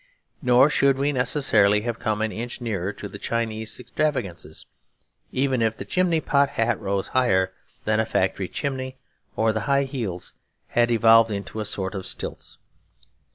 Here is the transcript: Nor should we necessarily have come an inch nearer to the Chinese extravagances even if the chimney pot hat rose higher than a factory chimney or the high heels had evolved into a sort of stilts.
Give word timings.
Nor 0.41 0.71
should 0.71 0.97
we 0.97 1.11
necessarily 1.11 1.81
have 1.81 1.99
come 1.99 2.23
an 2.23 2.31
inch 2.31 2.59
nearer 2.59 2.91
to 2.93 3.07
the 3.07 3.19
Chinese 3.19 3.79
extravagances 3.79 4.65
even 5.31 5.61
if 5.61 5.77
the 5.77 5.85
chimney 5.85 6.19
pot 6.19 6.49
hat 6.49 6.79
rose 6.81 7.09
higher 7.09 7.53
than 7.85 7.99
a 7.99 8.05
factory 8.07 8.47
chimney 8.47 8.97
or 9.35 9.53
the 9.53 9.59
high 9.69 9.83
heels 9.83 10.33
had 10.69 10.89
evolved 10.89 11.29
into 11.29 11.59
a 11.59 11.65
sort 11.65 11.93
of 11.93 12.07
stilts. 12.07 12.57